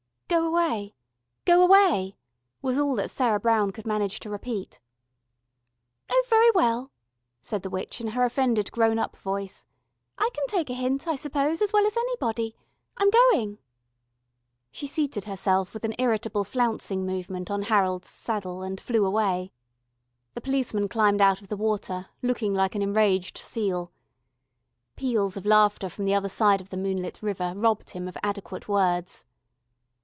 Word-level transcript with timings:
"Go 0.27 0.45
away, 0.47 0.95
go 1.43 1.61
away," 1.61 2.15
was 2.61 2.77
all 2.79 2.95
that 2.95 3.11
Sarah 3.11 3.39
Brown 3.39 3.71
could 3.71 3.85
manage 3.85 4.19
to 4.21 4.29
repeat. 4.29 4.79
"Oh, 6.09 6.23
very 6.29 6.49
well," 6.51 6.91
said 7.41 7.63
the 7.63 7.69
witch 7.69 7.99
in 7.99 8.07
her 8.09 8.23
offended 8.23 8.71
grown 8.71 8.97
up 8.97 9.17
voice. 9.17 9.65
"I 10.17 10.29
can 10.33 10.47
take 10.47 10.69
a 10.69 10.73
hint, 10.73 11.05
I 11.05 11.15
suppose, 11.15 11.61
as 11.61 11.73
well 11.73 11.85
as 11.85 11.97
anybody. 11.97 12.55
I'm 12.95 13.09
going." 13.09 13.57
She 14.71 14.87
seated 14.87 15.25
herself 15.25 15.73
with 15.73 15.83
an 15.83 15.95
irritable 15.99 16.45
flouncing 16.45 17.05
movement 17.05 17.51
on 17.51 17.63
Harold's 17.63 18.09
saddle, 18.09 18.61
and 18.63 18.79
flew 18.79 19.05
away. 19.05 19.51
The 20.33 20.41
policeman 20.41 20.87
climbed 20.87 21.19
out 21.21 21.41
of 21.41 21.49
the 21.49 21.57
water, 21.57 22.07
looking 22.21 22.53
like 22.53 22.73
an 22.73 22.81
enraged 22.81 23.37
seal. 23.37 23.91
Peals 24.95 25.35
of 25.35 25.45
laughter 25.45 25.89
from 25.89 26.05
the 26.05 26.13
other 26.15 26.29
side 26.29 26.61
of 26.61 26.69
the 26.69 26.77
moonlit 26.77 27.21
river 27.21 27.53
robbed 27.53 27.89
him 27.89 28.07
of 28.07 28.17
adequate 28.23 28.69
words. 28.69 29.25